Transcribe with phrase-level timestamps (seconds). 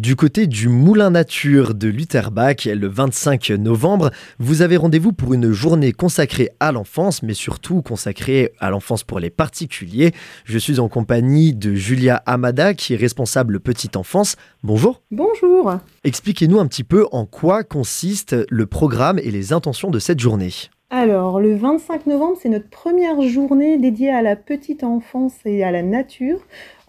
[0.00, 5.52] Du côté du Moulin Nature de Lutherbach, le 25 novembre, vous avez rendez-vous pour une
[5.52, 10.12] journée consacrée à l'enfance, mais surtout consacrée à l'enfance pour les particuliers.
[10.46, 14.36] Je suis en compagnie de Julia Amada, qui est responsable petite enfance.
[14.62, 15.02] Bonjour.
[15.10, 15.76] Bonjour.
[16.02, 20.70] Expliquez-nous un petit peu en quoi consiste le programme et les intentions de cette journée.
[20.92, 25.70] Alors, le 25 novembre, c'est notre première journée dédiée à la petite enfance et à
[25.70, 26.40] la nature.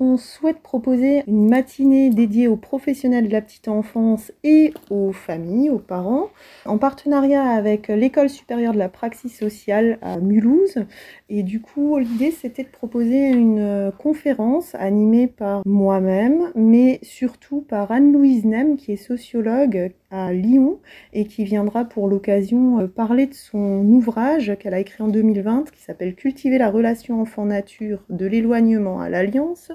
[0.04, 5.70] On souhaite proposer une matinée dédiée aux professionnels de la petite enfance et aux familles,
[5.70, 6.30] aux parents,
[6.66, 10.86] en partenariat avec l'École supérieure de la praxis sociale à Mulhouse.
[11.30, 17.92] Et du coup, l'idée, c'était de proposer une conférence animée par moi-même, mais surtout par
[17.92, 20.80] Anne-Louise Nem, qui est sociologue à Lyon
[21.14, 25.82] et qui viendra pour l'occasion parler de son ouvrage qu'elle a écrit en 2020 qui
[25.82, 29.72] s'appelle Cultiver la relation enfant-nature de l'éloignement à l'alliance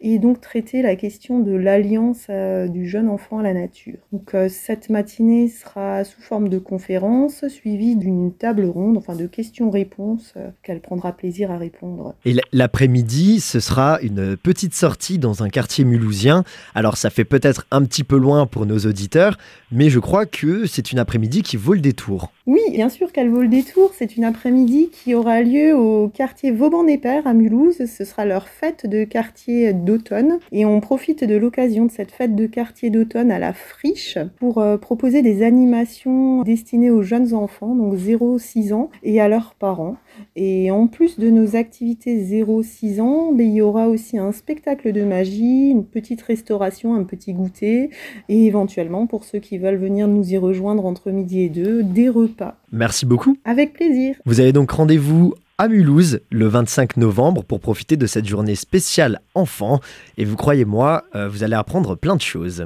[0.00, 3.96] et donc traiter la question de l'alliance euh, du jeune enfant à la nature.
[4.12, 9.26] Donc euh, cette matinée sera sous forme de conférence suivie d'une table ronde, enfin de
[9.26, 12.14] questions-réponses euh, qu'elle prendra plaisir à répondre.
[12.24, 16.44] Et l'après-midi, ce sera une petite sortie dans un quartier mulhousien.
[16.74, 19.38] Alors ça fait peut-être un petit peu loin pour nos auditeurs,
[19.72, 22.32] mais je crois que c'est une après-midi qui vaut le détour.
[22.46, 23.92] Oui, bien sûr qu'elle vaut le détour.
[23.96, 27.86] C'est une après-midi qui aura lieu au quartier Vauban-des-Pères à Mulhouse.
[27.86, 30.38] Ce sera leur fête de quartier d'automne.
[30.52, 34.58] Et on profite de l'occasion de cette fête de quartier d'automne à la friche pour
[34.58, 39.96] euh, proposer des animations destinées aux jeunes enfants, donc 0-6 ans, et à leurs parents.
[40.34, 44.92] Et en plus de nos activités 0-6 ans, ben, il y aura aussi un spectacle
[44.92, 47.90] de magie, une petite restauration, un petit goûter,
[48.28, 52.08] et éventuellement, pour ceux qui veulent venir nous y rejoindre entre midi et deux, des
[52.08, 52.56] repas.
[52.72, 53.36] Merci beaucoup.
[53.44, 54.16] Avec plaisir.
[54.24, 59.20] Vous avez donc rendez-vous à Mulhouse le 25 novembre pour profiter de cette journée spéciale
[59.34, 59.80] enfant.
[60.18, 62.64] Et vous croyez-moi, euh, vous allez apprendre plein de choses.